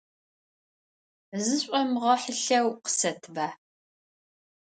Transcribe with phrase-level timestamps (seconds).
[1.43, 3.47] Зышӏомыгъэхьылъэу, къысэтба.